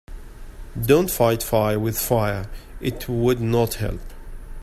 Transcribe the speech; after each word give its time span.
Don‘t 0.75 1.11
fight 1.11 1.43
fire 1.43 1.77
with 1.79 1.95
fire, 1.99 2.49
it 2.79 3.07
would 3.07 3.39
not 3.39 3.75
help. 3.75 4.01